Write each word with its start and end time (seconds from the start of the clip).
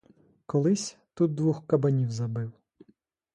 Колись, 0.45 0.97
ту 1.13 1.27
двох 1.27 1.67
кабанів 1.67 2.11
забив. 2.11 2.51